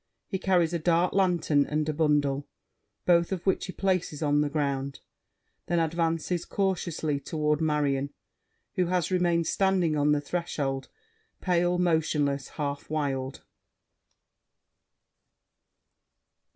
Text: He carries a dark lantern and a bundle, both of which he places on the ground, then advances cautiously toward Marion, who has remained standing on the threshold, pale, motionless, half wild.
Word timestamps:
He 0.27 0.39
carries 0.39 0.73
a 0.73 0.79
dark 0.79 1.13
lantern 1.13 1.63
and 1.67 1.87
a 1.87 1.93
bundle, 1.93 2.47
both 3.05 3.31
of 3.31 3.45
which 3.45 3.67
he 3.67 3.71
places 3.71 4.23
on 4.23 4.41
the 4.41 4.49
ground, 4.49 4.99
then 5.67 5.77
advances 5.77 6.43
cautiously 6.43 7.19
toward 7.19 7.61
Marion, 7.61 8.09
who 8.73 8.87
has 8.87 9.11
remained 9.11 9.45
standing 9.45 9.95
on 9.95 10.11
the 10.11 10.19
threshold, 10.19 10.89
pale, 11.39 11.77
motionless, 11.77 12.47
half 12.47 12.89
wild. 12.89 13.43